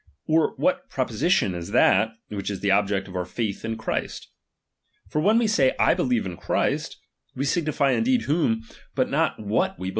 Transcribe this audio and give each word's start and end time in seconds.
Or 0.25 0.55
what 0.55 0.89
pro 0.89 1.05
position 1.05 1.53
is 1.53 1.69
that, 1.73 2.13
which 2.29 2.49
is 2.49 2.61
the 2.61 2.71
object 2.71 3.07
of 3.07 3.15
our 3.15 3.23
faith 3.23 3.63
in 3.63 3.77
Christ? 3.77 4.29
For 5.07 5.21
when 5.21 5.37
we 5.37 5.45
say, 5.45 5.75
/ 5.87 5.95
believe 5.95 6.25
in 6.25 6.37
Christ, 6.37 6.97
we 7.35 7.45
indeed 7.79 8.23
whom, 8.23 8.63
but 8.95 9.11
not 9.11 9.39
what 9.39 9.77
we 9.77 9.89
believe. 9.89 9.89